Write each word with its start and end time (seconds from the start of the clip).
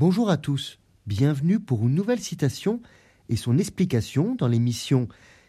Bonjour 0.00 0.30
à 0.30 0.36
tous, 0.36 0.78
bienvenue 1.08 1.58
pour 1.58 1.84
une 1.84 1.96
nouvelle 1.96 2.20
citation 2.20 2.80
et 3.28 3.34
son 3.34 3.58
explication 3.58 4.36
dans 4.36 4.46
l'émission 4.46 5.08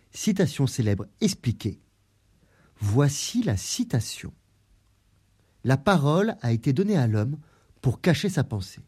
Citation 0.10 0.66
célèbre 0.66 1.06
expliquée. 1.22 1.79
Voici 2.80 3.43
la 3.43 3.58
citation. 3.58 4.33
La 5.64 5.77
parole 5.77 6.35
a 6.42 6.51
été 6.51 6.74
donnée 6.74 6.98
à 6.98 7.06
l'homme 7.06 7.38
pour 7.82 8.02
cacher 8.02 8.27
sa 8.27 8.43
pensée. 8.43 8.82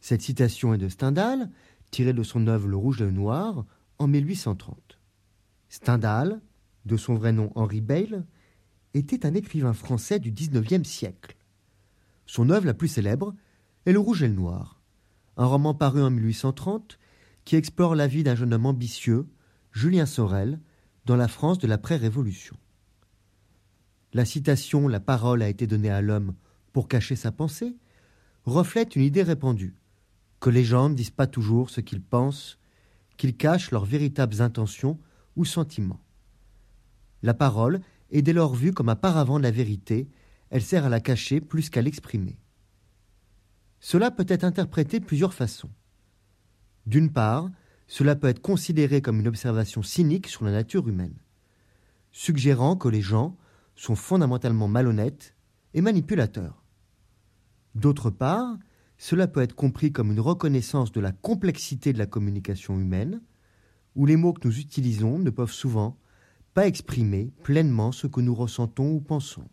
Cette 0.00 0.22
citation 0.22 0.74
est 0.74 0.78
de 0.78 0.88
Stendhal, 0.88 1.48
tirée 1.92 2.12
de 2.12 2.24
son 2.24 2.48
œuvre 2.48 2.66
Le 2.66 2.76
Rouge 2.76 3.00
et 3.02 3.04
le 3.04 3.12
Noir, 3.12 3.64
en 3.98 4.08
1830. 4.08 4.98
Stendhal, 5.68 6.40
de 6.84 6.96
son 6.96 7.14
vrai 7.14 7.30
nom 7.30 7.52
Henri 7.54 7.80
Bayle, 7.80 8.26
était 8.92 9.24
un 9.24 9.34
écrivain 9.34 9.72
français 9.72 10.18
du 10.18 10.32
XIXe 10.32 10.82
siècle. 10.82 11.36
Son 12.26 12.50
œuvre 12.50 12.66
la 12.66 12.74
plus 12.74 12.88
célèbre 12.88 13.36
est 13.86 13.92
Le 13.92 13.98
Rouge 13.98 14.22
et 14.22 14.28
le 14.28 14.34
Noir, 14.34 14.78
un 15.38 15.46
roman 15.46 15.72
paru 15.72 16.02
en 16.02 16.10
1830 16.10 16.98
qui 17.46 17.56
explore 17.56 17.94
la 17.94 18.06
vie 18.06 18.22
d'un 18.22 18.34
jeune 18.34 18.52
homme 18.52 18.66
ambitieux, 18.66 19.26
Julien 19.72 20.04
Sorel, 20.04 20.60
dans 21.06 21.16
la 21.16 21.28
France 21.28 21.58
de 21.58 21.66
l'après-révolution. 21.66 22.56
La 24.12 24.26
citation 24.26 24.86
La 24.86 25.00
parole 25.00 25.42
a 25.42 25.48
été 25.48 25.66
donnée 25.66 25.90
à 25.90 26.02
l'homme 26.02 26.34
pour 26.72 26.88
cacher 26.88 27.16
sa 27.16 27.32
pensée 27.32 27.74
reflète 28.44 28.96
une 28.96 29.02
idée 29.02 29.22
répandue 29.22 29.74
que 30.40 30.50
les 30.50 30.64
gens 30.64 30.90
ne 30.90 30.94
disent 30.94 31.10
pas 31.10 31.26
toujours 31.26 31.70
ce 31.70 31.80
qu'ils 31.80 32.02
pensent, 32.02 32.58
qu'ils 33.16 33.36
cachent 33.36 33.70
leurs 33.70 33.84
véritables 33.84 34.42
intentions 34.42 34.98
ou 35.36 35.44
sentiments. 35.46 36.00
La 37.22 37.34
parole 37.34 37.80
est 38.10 38.22
dès 38.22 38.32
lors 38.32 38.54
vue 38.54 38.72
comme 38.72 38.88
un 38.90 38.94
de 38.94 39.42
la 39.42 39.50
vérité, 39.50 40.08
elle 40.50 40.62
sert 40.62 40.84
à 40.84 40.88
la 40.90 41.00
cacher 41.00 41.40
plus 41.40 41.70
qu'à 41.70 41.82
l'exprimer. 41.82 42.36
Cela 43.80 44.10
peut 44.10 44.26
être 44.28 44.44
interprété 44.44 45.00
de 45.00 45.04
plusieurs 45.04 45.34
façons. 45.34 45.70
D'une 46.86 47.10
part, 47.10 47.50
cela 47.86 48.14
peut 48.14 48.28
être 48.28 48.40
considéré 48.40 49.02
comme 49.02 49.20
une 49.20 49.28
observation 49.28 49.82
cynique 49.82 50.28
sur 50.28 50.44
la 50.44 50.52
nature 50.52 50.88
humaine, 50.88 51.16
suggérant 52.12 52.76
que 52.76 52.88
les 52.88 53.00
gens 53.00 53.36
sont 53.74 53.96
fondamentalement 53.96 54.68
malhonnêtes 54.68 55.34
et 55.74 55.80
manipulateurs. 55.80 56.62
D'autre 57.74 58.10
part, 58.10 58.58
cela 58.98 59.26
peut 59.26 59.40
être 59.40 59.54
compris 59.54 59.92
comme 59.92 60.12
une 60.12 60.20
reconnaissance 60.20 60.92
de 60.92 61.00
la 61.00 61.12
complexité 61.12 61.92
de 61.92 61.98
la 61.98 62.06
communication 62.06 62.78
humaine, 62.78 63.22
où 63.96 64.04
les 64.04 64.16
mots 64.16 64.34
que 64.34 64.46
nous 64.46 64.58
utilisons 64.58 65.18
ne 65.18 65.30
peuvent 65.30 65.52
souvent 65.52 65.98
pas 66.52 66.66
exprimer 66.66 67.32
pleinement 67.42 67.92
ce 67.92 68.06
que 68.06 68.20
nous 68.20 68.34
ressentons 68.34 68.92
ou 68.92 69.00
pensons. 69.00 69.48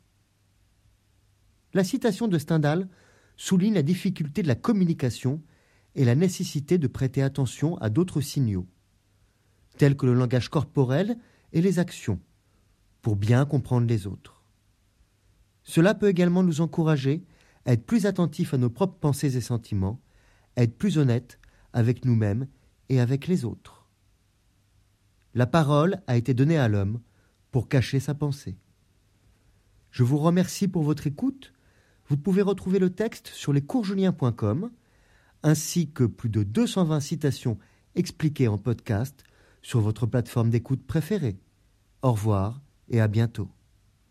La 1.73 1.83
citation 1.83 2.27
de 2.27 2.37
Stendhal 2.37 2.89
souligne 3.37 3.75
la 3.75 3.83
difficulté 3.83 4.41
de 4.41 4.47
la 4.47 4.55
communication 4.55 5.41
et 5.95 6.05
la 6.05 6.15
nécessité 6.15 6.77
de 6.77 6.87
prêter 6.87 7.21
attention 7.21 7.77
à 7.77 7.89
d'autres 7.89 8.21
signaux, 8.21 8.67
tels 9.77 9.95
que 9.95 10.05
le 10.05 10.13
langage 10.13 10.49
corporel 10.49 11.17
et 11.53 11.61
les 11.61 11.79
actions, 11.79 12.19
pour 13.01 13.15
bien 13.15 13.45
comprendre 13.45 13.87
les 13.87 14.07
autres. 14.07 14.43
Cela 15.63 15.93
peut 15.93 16.07
également 16.07 16.43
nous 16.43 16.61
encourager 16.61 17.23
à 17.65 17.73
être 17.73 17.85
plus 17.85 18.05
attentifs 18.05 18.53
à 18.53 18.57
nos 18.57 18.69
propres 18.69 18.99
pensées 18.99 19.37
et 19.37 19.41
sentiments, 19.41 20.01
à 20.55 20.63
être 20.63 20.77
plus 20.77 20.97
honnêtes 20.97 21.39
avec 21.73 22.05
nous-mêmes 22.05 22.47
et 22.89 22.99
avec 22.99 23.27
les 23.27 23.45
autres. 23.45 23.87
La 25.35 25.45
parole 25.45 26.01
a 26.07 26.17
été 26.17 26.33
donnée 26.33 26.57
à 26.57 26.67
l'homme 26.67 27.01
pour 27.51 27.69
cacher 27.69 27.99
sa 27.99 28.15
pensée. 28.15 28.57
Je 29.91 30.03
vous 30.03 30.17
remercie 30.17 30.67
pour 30.67 30.83
votre 30.83 31.05
écoute 31.05 31.53
vous 32.09 32.17
pouvez 32.17 32.41
retrouver 32.41 32.79
le 32.79 32.89
texte 32.89 33.27
sur 33.27 33.53
lescoursjulien.com 33.53 34.71
ainsi 35.43 35.91
que 35.91 36.03
plus 36.03 36.29
de 36.29 36.43
220 36.43 36.99
citations 36.99 37.57
expliquées 37.95 38.47
en 38.47 38.57
podcast 38.57 39.23
sur 39.61 39.81
votre 39.81 40.05
plateforme 40.05 40.49
d'écoute 40.49 40.85
préférée. 40.85 41.37
Au 42.01 42.11
revoir 42.11 42.61
et 42.89 43.01
à 43.01 43.07
bientôt. 43.07 43.56